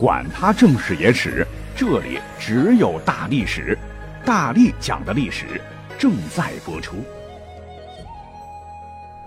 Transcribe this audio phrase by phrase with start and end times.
[0.00, 3.76] 管他正史野史，这里只有大历史，
[4.24, 5.60] 大力讲的历史
[5.98, 7.04] 正在播出。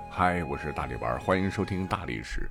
[0.10, 2.50] 嗨，我是大力丸，欢迎收听大历史。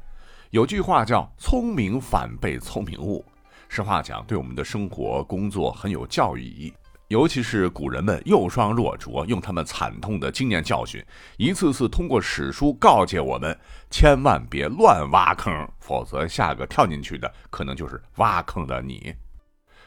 [0.50, 3.24] 有句话叫“聪明反被聪明误”，
[3.68, 6.72] 实话讲，对我们的生活、工作很有教育意义。
[7.12, 11.04] 尤其是古人们幼双弱拙，用他们惨痛的经验教训，
[11.36, 13.54] 一次次通过史书告诫我们：
[13.90, 19.14] 千万别乱挖坑，否则下个跳进去的可能就是挖坑的你。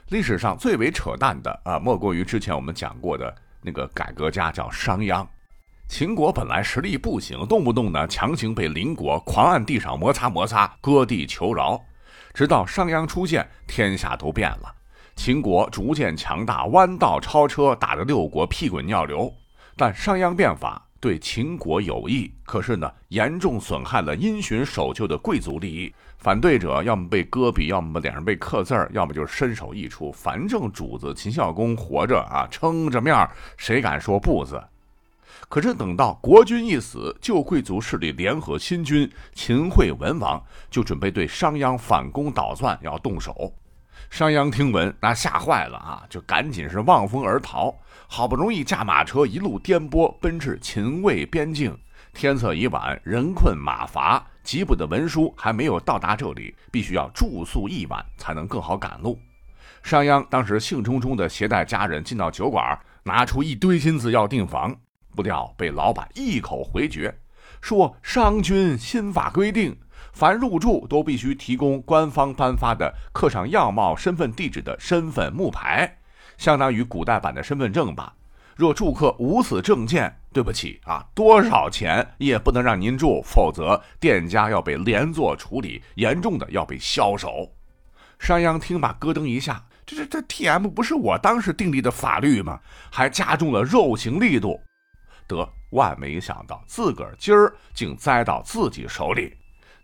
[0.10, 5.26] 历史上最为扯淡的啊，莫过于之前我们讲过的那个改革家叫商鞅。
[5.88, 11.84] 秦国本来实力不行，动不动呢强行被邻国狂按地上摩擦摩擦，割地求饶，
[12.36, 14.75] 直到商鞅出现，天下都变了。
[15.16, 19.34] 秦国逐渐强大，弯道超车，打得六国屁滚尿流。
[19.76, 25.94] 但商鞅变法对秦国有益，可是呢，严重损害了因循守旧的贵族利益。
[26.18, 30.12] 反对者要么被割鼻，要么脸上被刻字儿，要么就是身首异处。
[30.12, 34.62] 反正主子秦孝公活着啊，撑着面儿谁敢说不字？
[35.50, 43.54] 可是等到国君一死，旧贵族势力联合新君秦惠文王，就准备对商鞅反攻倒算，要动手。
[44.16, 47.76] 商鞅听闻，那吓坏了啊，就赶紧是望风而逃。
[48.08, 51.78] 好不容易驾马车一路颠簸奔至秦魏边境，
[52.14, 59.20] 天色已晚，人困马乏，急补的文书还没有到达这里，必须要住宿一晚才能更好赶路。
[59.84, 64.74] 商鞅当时兴冲冲地携带家人进到酒馆，拿出一堆金子要订房，
[65.14, 67.14] 不料被老板一口回绝，
[67.60, 69.78] 说商君新法规定。
[70.16, 75.98] 凡入住都必须提供官方颁发的刻上样貌、身份地址的身份木牌，
[76.38, 78.16] 相当于古代版的身份证吧。
[78.56, 87.52] 若住客无此证件，对不起啊，多少钱也不能让您住，否则店家要被连坐处理，严重的要被销售。
[88.18, 92.62] 商鞅听罢，咯噔一下，这这这 T M 不是我当时订立的法律吗？
[92.90, 94.62] 还加重了肉刑力度。
[95.28, 99.36] 得万没想到，自个儿今儿竟栽到自己手里。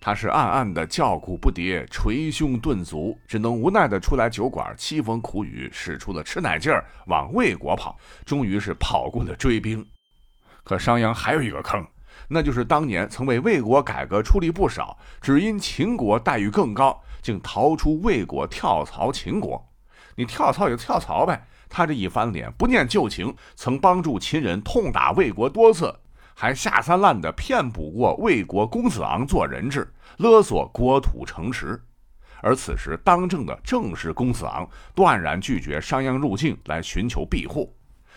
[0.03, 7.95] 他是暗暗的叫苦不迭，捶胸顿足，只能无奈的出来酒馆，凄风苦雨，使出了吃奶劲儿，往魏国跑。
[8.25, 9.87] 终于是跑过了追兵。
[10.63, 11.85] 可商鞅还有一个坑，
[12.27, 19.63] 那就是当年曾为魏国改革出力不少，只因秦国待遇更高，竟逃出魏国跳槽秦国。
[20.15, 21.47] 你跳槽就跳槽呗。
[21.69, 25.95] 他这一翻脸，不念旧情，曾帮助秦人痛打魏国多次。
[26.41, 29.87] 还下三滥的骗捕过魏国公子昂做人质，
[30.17, 31.79] 勒索国土城池，
[32.41, 37.71] 而此时当政的正是公子昂，断然拒绝商鞅入境来寻求庇护，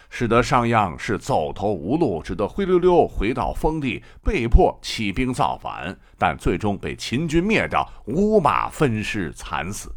[0.09, 9.95] 使得商鞅是走投无路，只得灰溜溜回到封地，被迫起兵造反，但最终被秦军灭掉，五马分尸，惨死。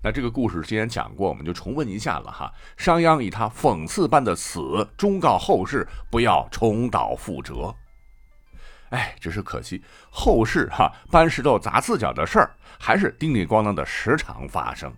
[0.00, 2.52] 那这个故事之前讲过，我们就重温一下了哈。
[2.76, 7.74] 商鞅以他讽刺般的死，忠告后世不要重蹈覆辙。
[8.90, 14.90] 哎，只是可惜，后世哈搬石头砸自脚的事儿，还是叮里咣啷的时常发生。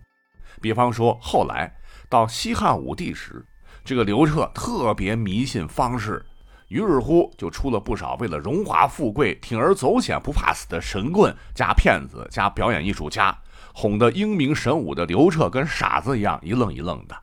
[0.61, 1.73] 比方说，后来
[2.07, 3.43] 到西汉武帝时，
[3.83, 6.23] 这个刘彻特别迷信方士，
[6.71, 13.37] 于是乎就出了不少为了荣华富贵、铤而走险不怕死的神棍加骗子加表演艺术家。
[13.73, 17.15] 哄得英明神武的刘彻跟傻子一样一愣一愣的。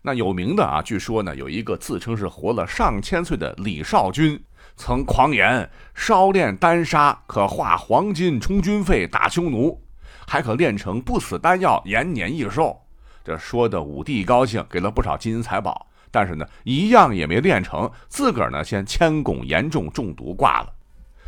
[0.00, 4.42] 那有名的啊，据说呢，有一个自称是活了上千岁的李少君，
[4.74, 9.82] 曾狂言烧炼丹砂可化黄金充军费打匈奴，
[10.26, 12.80] 还可炼成不死丹药延年益寿。
[13.22, 20.72] 这说的武帝高兴，给了不少金银财宝，但是呢，一样也没练成，自个儿呢先铅汞严重中毒挂了。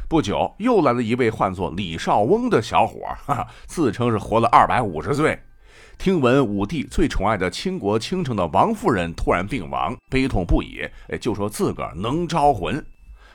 [0.08, 5.36] 不久，又来了一位唤作李少翁的小伙， 哈哈，自称是活了二百五十岁。
[5.98, 10.88] 听闻武帝最宠爱的倾国倾城的王夫人突然病亡，悲痛不已，
[11.20, 12.86] 就说自个儿能招魂。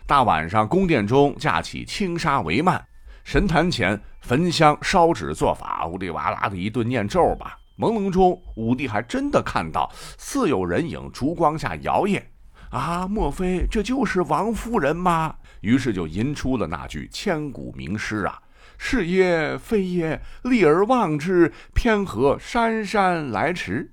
[0.07, 2.79] 大晚上，宫殿中架起轻纱帷幔，
[3.25, 7.58] 神坛前焚香烧纸做法，呜里哇啦的一顿念咒吧。
[7.81, 12.22] 朦胧中，武帝还真的看到似有人影烛光下摇曳。
[12.69, 15.35] 啊，莫非这就是王夫人吗？
[15.61, 18.39] 于是就吟出了那句千古名诗啊
[18.78, 23.91] ：“是耶非耶，立而望之，偏何姗姗来迟。”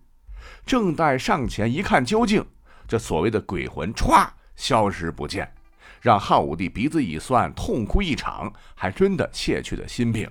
[0.66, 2.44] 正待上前一看究竟，
[2.86, 5.50] 这所谓的鬼魂歘消失不见，
[6.00, 10.30] 让汉武帝鼻子一酸，痛哭一场，还真的卸去了心病。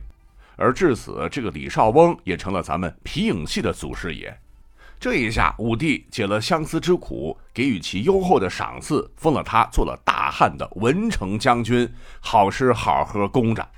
[0.58, 4.38] 而至此，这个李少翁也成了咱们皮影戏的祖师爷。
[5.00, 11.88] 这一下，武帝解了相思之苦，给予其优厚的赏赐，封了他做了大汉的文成将军，
[12.20, 13.70] 好吃好喝供着。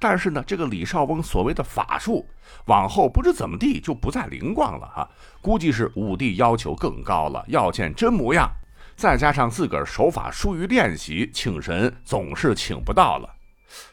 [0.00, 2.26] 但是呢，这个李少翁所谓的法术，
[2.66, 5.08] 往后不知怎么地就不再灵光了哈。
[5.40, 8.50] 估计是武帝要求更高了，要见真模样，
[8.96, 13.28] 再加上自个儿手法疏于练习，请神总是请不到了。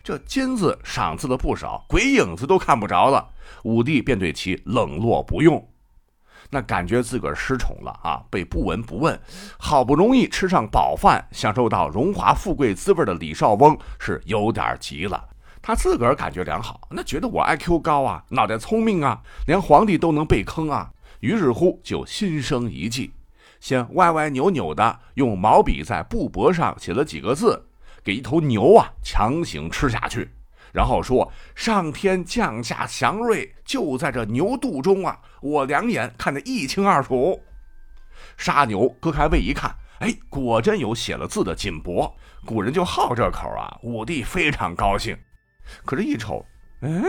[0.03, 3.29] 这金子赏赐了不少，鬼影子都看不着了，
[3.63, 5.67] 武帝便对其冷落不用。
[6.49, 9.17] 那感觉自个儿失宠了啊，被不闻不问，
[9.57, 15.29] 好不容易吃上饱饭，享受到荣华富贵滋味的李少翁是有点急了。
[15.61, 20.91] 他自个儿感觉良好，那觉得我 IQ 高啊，脑袋聪明啊，连皇帝都能被坑啊。
[21.21, 23.11] 于是乎就心生一计，
[23.59, 27.67] 先歪歪扭扭的用毛笔在布帛上写了几个字，
[28.03, 30.29] 给一头牛啊强行吃下去。
[30.73, 35.19] 然后说：“上天降下祥瑞，就在这牛肚中啊！
[35.41, 37.43] 我两眼看得一清二楚。”
[38.37, 42.13] 杀牛割开胃一看，哎，果真有写了字的锦帛。
[42.45, 43.77] 古人就好这口啊！
[43.83, 45.17] 武帝非常高兴。
[45.83, 46.45] 可是，一瞅，
[46.81, 47.03] 嗯，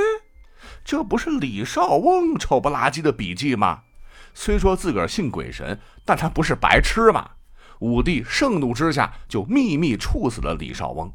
[0.84, 3.82] 这不是李少翁丑不拉几的笔迹吗？
[4.34, 7.30] 虽说自个儿信鬼神，但他不是白痴吗？
[7.82, 11.12] 武帝盛怒之下，就秘密处死了李少翁。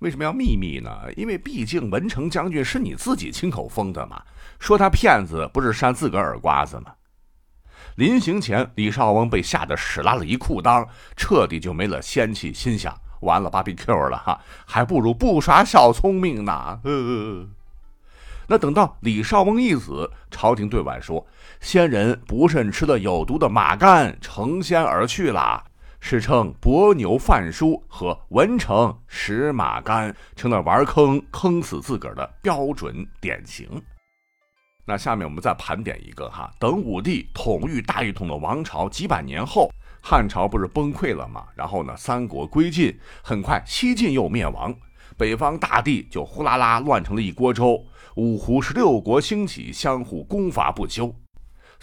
[0.00, 0.90] 为什么要秘密呢？
[1.16, 4.22] 因为毕竟文成将军是你自己亲口封的嘛，
[4.58, 6.92] 说他骗子不是扇自个儿耳刮子吗？
[7.94, 10.86] 临行前，李少翁被吓得屎拉了一裤裆，
[11.16, 16.78] 彻底就没了仙气，心想：完了，芭比 Q 了哈，还不如不耍小聪明呢。
[16.84, 17.46] 呃，
[18.48, 21.26] 那等到李少翁一死，朝廷对外说，
[21.62, 25.64] 仙人不慎吃了有毒的马肝，成仙而去了。
[26.04, 33.80] 史称伯牛范书和文成石马干，成了玩坑坑死自个儿的标准典型。
[34.84, 39.70] 那下面我们再盘点一个哈，等武帝统御大一统的王朝几百年后，
[40.02, 41.46] 汉朝不是崩溃了吗？
[41.54, 44.74] 然后呢，三国归晋，很快西晋又灭亡，
[45.16, 47.80] 北方大地就呼啦啦乱成了一锅粥，
[48.16, 51.14] 五胡十六国兴起，相互攻伐不休。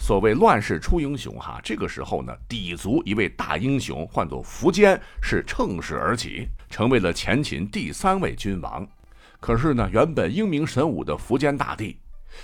[0.00, 8.84] 所谓乱世出英雄，哈，这个时候呢，氐族一位大英雄，唤作苻坚，是乘势而起，成为了前秦第三位君王。
[9.38, 11.98] 可是呢，原本英明神武的苻坚大帝，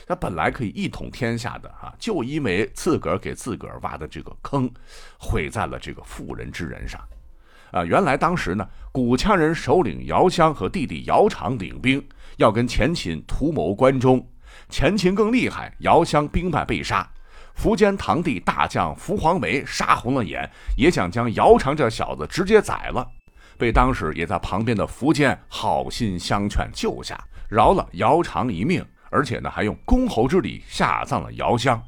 [0.07, 4.71] 他本来可以一统天下的，哈，就因为自个儿给自个儿挖的这个坑，
[5.19, 7.01] 毁在了这个妇人之仁上。
[7.73, 12.07] 啊，原来当时呢，古羌人首领姚襄和弟弟姚苌领兵
[12.37, 14.25] 要跟前秦图谋关中，
[14.69, 17.11] 前秦更厉害，姚襄兵败被杀。
[17.57, 23.09] 苻坚堂弟大将苻黄眉杀红了眼，也想将姚苌这小子直接宰了，
[23.59, 27.19] 被当时也在旁边的苻坚好心相劝救下，
[27.49, 31.83] 饶了姚苌一命，而且呢还用公侯之礼下葬了姚襄。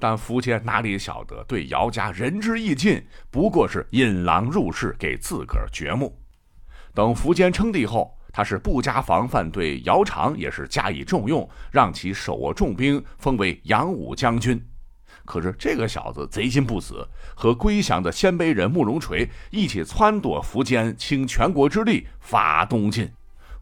[0.00, 6.16] 但苻坚哪里晓得，对姚家仁至义尽，不过是引狼入室给自个儿掘墓。
[6.94, 14.64] 等苻坚称帝后，他是不加防范，对姚苌也是加以重用，让其手握重兵，封为扬武将军。
[15.28, 23.06] 可是这个小子贼心不死，和归降的鲜卑人慕容垂一起撺掇苻坚倾全国之力伐东晋。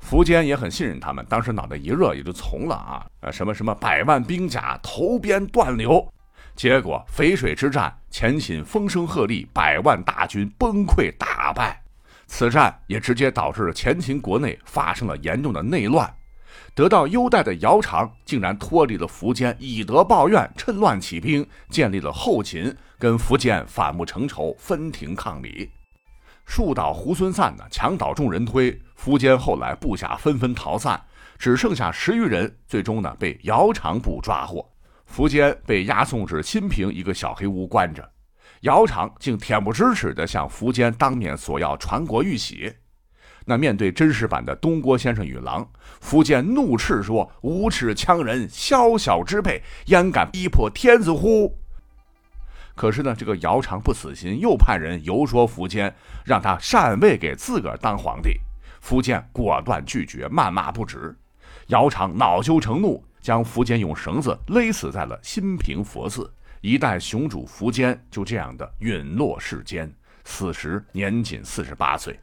[0.00, 3.04] 苻坚也很信任他们，当时脑袋一热也就从了啊。
[3.32, 6.06] 什么什么百万兵甲投鞭断流，
[6.54, 11.82] 结果淝水之战，前秦风声鹤唳，百万大军崩溃大败。
[12.28, 16.08] 此战也直接导致前秦国内发生了严重的内乱。
[16.74, 25.70] 得到优待的姚苌竟然脱离了苻坚，以德报怨，趁乱起兵，建立了后秦，跟苻坚反目成仇，分庭抗礼。
[26.44, 28.80] 树倒猢狲散呢，墙倒众人推。
[28.96, 31.00] 苻坚后来部下纷纷逃散，
[31.38, 34.66] 只剩下十余人，最终呢被姚苌部抓获。
[35.12, 38.08] 苻坚被押送至新平一个小黑屋关着，
[38.60, 42.72] 姚苌竟恬不知耻地向苻坚当面索要传国玉玺。
[43.48, 45.66] 那面对真实版的东郭先生与狼，
[46.02, 51.56] 苻坚怒斥说：“无耻羌人，宵小之辈，焉敢逼迫天子乎？”
[52.74, 58.38] 可是呢，这个姚苌不死心，又派人游说苻坚，让他禅位给自个儿当皇帝。
[58.84, 61.16] 苻坚果断拒绝，谩骂不止。
[61.68, 66.30] 姚苌恼羞成怒，将苻坚用绳子勒死在了新平佛寺。
[66.60, 69.90] 一代雄主苻坚就这样的陨落世间，
[70.24, 72.18] 死时年仅四十八岁。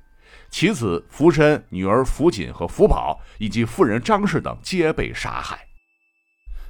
[0.53, 5.57] 其子福申、女儿福锦和福宝，以及夫人张氏等皆被杀害。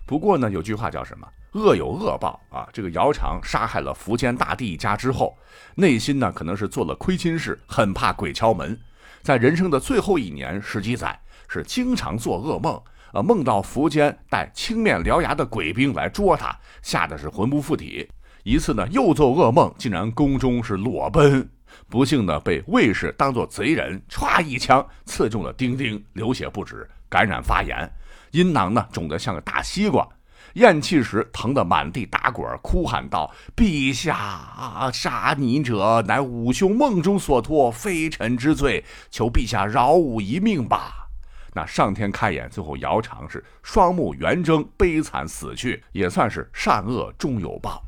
[0.06, 1.28] 不过呢，有句话叫什么？
[1.52, 2.66] 恶有恶报啊！
[2.72, 5.38] 这个姚苌杀害了苻坚大帝一家之后，
[5.75, 8.80] 内心呢可能是做了亏心事，很怕鬼敲门。
[9.22, 18.10] 在人生的最后一年十几载，是经常做噩梦，啊，梦到苻坚带青面獠牙的鬼兵来捉他，吓得是魂不附体。
[18.46, 21.50] 一次呢，又做噩梦，竟然宫中是裸奔。
[21.89, 27.89] 不幸的被卫士当作贼人，歘一枪刺中了丁丁，流血不止，感染发炎，
[28.32, 30.08] 阴囊呢肿得像个大西瓜，
[30.53, 41.08] 咽气时疼得满地打滚，哭喊道：“陛下，杀你者乃吾兄梦中所托，非臣之罪，求陛下饶吾一命吧。”
[41.56, 47.84] 那上天开眼，最后姚长是双目圆睁，悲惨死去，也算是善恶终有报。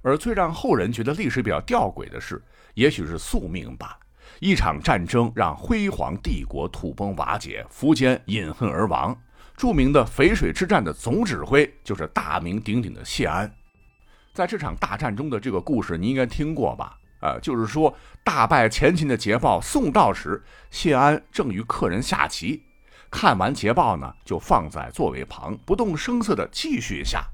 [0.00, 2.40] 而最让后人觉得历史比较吊诡的是，
[2.76, 3.98] 也许是宿命吧。
[4.38, 9.16] 一场战争让辉煌帝国土崩瓦解，苻坚饮恨而亡。
[9.56, 13.50] 著名的淝水之战的总指挥就是大名鼎鼎的谢安。
[14.34, 16.98] 在这场大战中的这个故事，你应该听过吧？
[17.20, 22.62] 呃，就是说大败前秦的捷报送到时，谢安正与客人下棋，
[23.10, 27.24] 看完捷报呢，就放在座位旁，不动声色地继续下。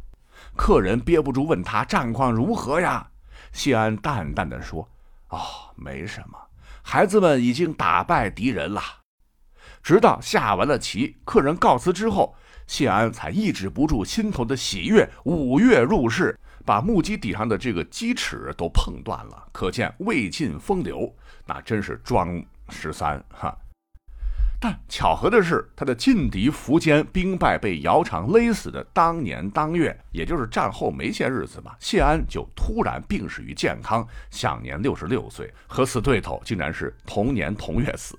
[0.54, 3.08] 客人憋不住问他战况如何呀？
[3.52, 4.88] 谢安淡淡的说
[5.32, 5.40] ：“哦，
[5.74, 6.38] 没什么，
[6.82, 8.80] 孩子们已经打败敌人了。”
[9.82, 12.34] 直到下完了棋，客人告辞之后，
[12.66, 16.38] 谢安才抑制不住心头的喜悦，五跃入室。
[16.64, 21.12] 把木屐底上的这个鸡齿都碰断了，可见魏晋风流，
[21.44, 23.52] 那真是装十三哈。
[24.64, 38.16] 但巧合的是，他的劲敌苻坚兵败被姚苌勒死的当年当月，也就是战后没些日子吧，谢安就突然病逝于健康，享年六十六岁，和死对头竟然是同年同月死。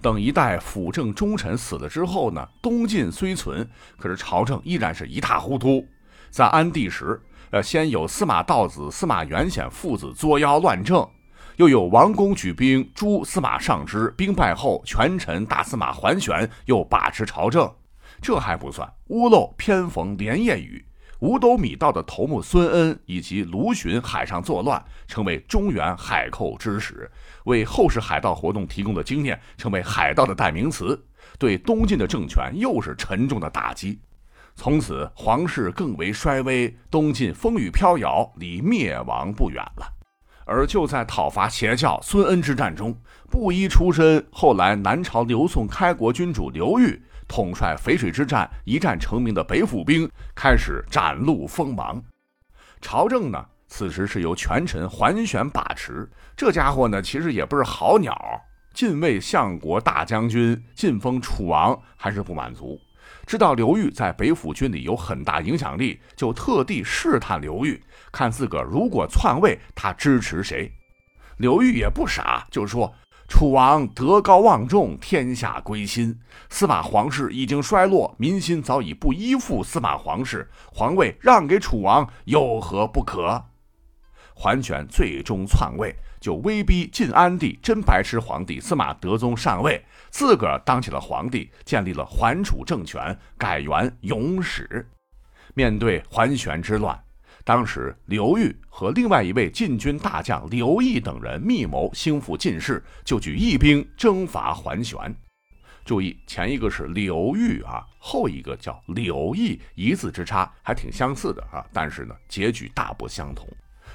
[0.00, 3.68] 等一代辅政忠臣死了之后呢，东晋虽存，
[3.98, 5.86] 可是朝政依然是一塌糊涂。
[6.30, 7.20] 在安帝时。
[7.50, 11.06] 呃，先有司马道子、司马元显父子作妖乱政，
[11.62, 17.72] 又有王公举兵诛司马尚之，兵败后，权臣大司马桓玄又把持朝政。
[18.20, 20.84] 这还不算，屋漏偏逢连夜雨，
[21.20, 27.08] 五斗米道的头目孙恩以及卢循海上作乱，成为中原海寇之始，
[27.44, 31.00] 为后世海盗活动提供的经验，成为海盗的代名词，
[31.38, 34.00] 对东晋的政权又是沉重的打击。
[34.56, 40.01] 从此，皇室更为衰微，东晋风雨飘摇，离灭亡不远了。
[40.44, 42.96] 而就在讨伐邪教孙恩之战中，
[43.30, 52.02] 布衣出身，后来南朝刘宋开国君主刘裕统帅淝水之战一战成名的北府兵开始展露锋芒。
[52.80, 56.10] 朝政呢，此时是由权臣桓玄把持。
[56.36, 58.14] 这家伙呢，其实也不是好鸟，
[58.74, 62.78] 晋位相国大将军，晋封楚王，还是不满足。
[63.26, 70.72] 知道刘裕在北府军里有很大影响力，就特地试探刘裕，看自个儿如果篡位，他支持谁。
[71.36, 72.94] 刘裕也不傻，就说
[73.28, 76.18] ：“楚王德高望重，天下归心。
[76.50, 83.44] 司马皇室已经衰落，民心早已不依附司马皇室，皇位让给楚王有何不可？”
[84.34, 85.94] 桓玄最终篡位。
[86.20, 94.86] 就威逼晋安帝真白痴皇帝司马德宗上位，自个儿当起了皇帝，建立了桓楚政权，改元永始。
[95.54, 97.02] 面对桓玄之乱，
[97.44, 104.98] 当时刘裕和另外一位禁军大将刘毅等人密谋兴复晋室，就举义兵征伐桓玄。
[105.82, 113.48] 注意，前一个是刘裕啊，后一个叫刘毅，一字之差，还挺相似的啊，但是呢，结局大不相同。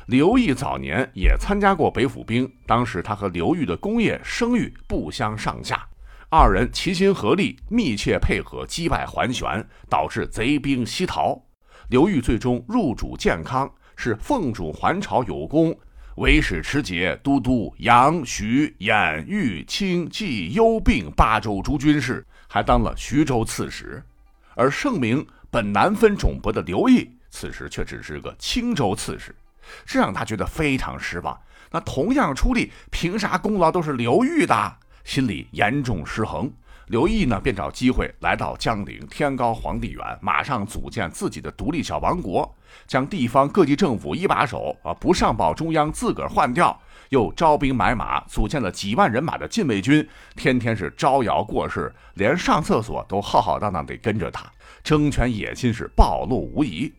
[0.07, 5.87] 刘毅早年也参加过北府兵，当时他和刘裕的功业声誉不相上下，
[6.29, 11.41] 二人齐心合力，密切配合击败桓玄，导致贼兵西逃。
[11.87, 15.73] 刘裕最终入主建康，是奉主还朝有功，
[16.17, 24.03] 为使持节、都督杨、徐、兖、豫、青、冀、幽并八州诸军事，还当了徐州刺史。
[24.53, 29.33] 而盛名本南分种伯的刘毅，此时却只是个青州刺史。
[29.85, 31.39] 这让他觉得非常失望。
[31.71, 34.77] 那同样出力，凭啥功劳都是刘裕的？
[35.07, 36.51] 心里严重失衡。
[36.87, 42.53] 刘毅呢，便找机会来到江陵天高皇帝远，马上组建自己的独立小王国，
[42.85, 54.45] 将地方各级政府一把手啊不上报中央，自个儿换掉，又招兵买马，组建了几万人马的禁卫军，天天是招摇过市，连上厕所都浩浩荡荡地跟着他，
[54.83, 56.93] 争权野心是暴露无遗。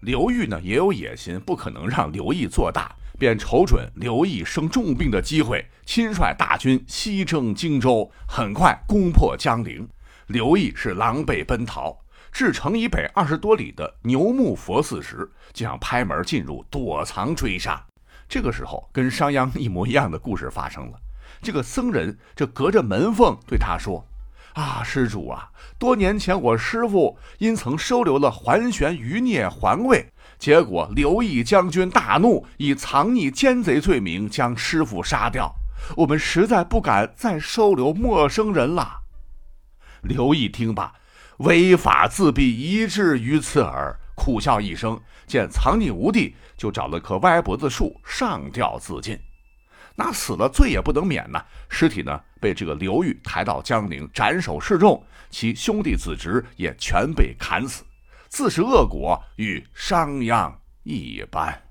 [0.00, 9.88] 刘裕呢也有野心，不可能让刘毅做大，便瞅准刘毅生重病的机会，亲率大军西征荆州，很快攻破江陵。
[10.26, 11.96] 刘毅是狼狈奔逃，
[12.30, 17.82] 至城以北二十多里的牛木佛寺时，就想拍门进入躲藏追杀。
[18.28, 20.98] 这个时候，跟商鞅一模一样的故事发生了。
[21.40, 24.06] 这个僧人这隔着门缝对他说。
[24.52, 25.50] 啊，施主啊！
[25.80, 35.54] 多年前我师父因曾收留了桓玄余孽桓位，结果刘毅将军大怒，以藏匿奸贼罪名将师傅杀掉。
[35.96, 39.00] 我们实在不敢再收留陌生人了。
[40.02, 40.92] 刘毅听罢，
[41.38, 49.18] 违法自毙一至于此耳，苦笑一声，见藏匿无地，就找了棵歪脖子树上吊自尽。
[49.96, 57.84] 那死了罪也不能免呐，尸体呢被这个刘裕抬到江宁斩首示众，其兄弟子侄也全被砍死，
[58.34, 61.63] 自是恶果与商鞅一般。